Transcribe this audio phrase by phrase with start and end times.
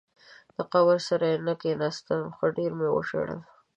[0.55, 3.39] د قبر سر ته یې کېناستم، ښه ډېر مې وژړل.